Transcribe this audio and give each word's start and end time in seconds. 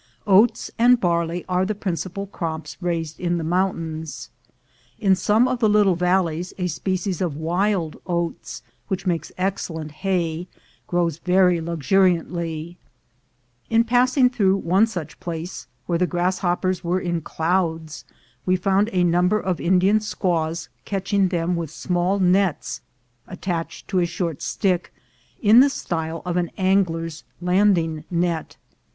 Oats 0.25 0.71
and 0.79 0.99
barley 0.99 1.45
are 1.47 1.63
the 1.63 1.75
principal 1.75 2.25
crops 2.25 2.75
raised 2.81 3.19
in 3.19 3.37
the 3.37 3.43
mountains. 3.43 4.31
In 4.97 5.15
some 5.15 5.47
of 5.47 5.59
the 5.59 5.69
little 5.69 5.93
valleys 5.95 6.55
a 6.57 6.65
species 6.65 7.21
of 7.21 7.37
wild 7.37 8.01
oats, 8.07 8.63
which 8.87 9.05
makes 9.05 9.31
excellent 9.37 9.91
hay, 9.91 10.47
grows 10.87 11.19
very 11.19 11.61
luxuriantly. 11.61 12.79
In 13.69 13.83
passing 13.83 14.27
through 14.27 14.57
one 14.57 14.87
such 14.87 15.19
place, 15.19 15.67
where 15.85 15.99
the 15.99 16.07
grasshoppers 16.07 16.83
were 16.83 16.99
in 16.99 17.21
clouds, 17.21 18.03
we 18.43 18.55
found 18.55 18.89
a 18.91 19.03
number 19.03 19.39
of 19.39 19.61
Indian 19.61 19.99
squaws 19.99 20.67
catching 20.83 21.27
them 21.27 21.55
with 21.55 21.69
small 21.69 22.17
nets 22.17 22.81
attached 23.27 23.87
to 23.89 23.99
a 23.99 24.07
short 24.07 24.41
stick, 24.41 24.91
in 25.43 25.59
the 25.59 25.69
style 25.69 26.23
of 26.25 26.37
an 26.37 26.49
angler's 26.57 27.23
landing 27.39 28.03
net. 28.09 28.57